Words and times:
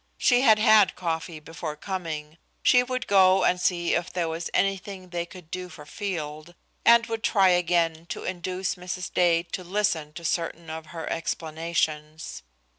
She 0.17 0.41
had 0.41 0.57
had 0.57 0.95
coffee 0.95 1.39
before 1.39 1.75
coming. 1.75 2.39
She 2.63 2.81
would 2.81 3.05
go 3.05 3.43
and 3.43 3.61
see 3.61 3.93
if 3.93 4.11
there 4.11 4.27
was 4.27 4.49
anything 4.51 5.09
they 5.09 5.27
could 5.27 5.51
do 5.51 5.69
for 5.69 5.85
Field, 5.85 6.55
and 6.83 7.05
would 7.05 7.21
try 7.21 7.49
again 7.49 8.07
to 8.07 8.23
induce 8.23 8.73
Mrs. 8.73 9.13
Dade 9.13 9.51
to 9.53 9.63
listen 9.63 10.11
to 10.13 10.25
certain 10.25 10.71
of 10.71 10.87
her 10.87 11.07
explanations. 11.07 12.41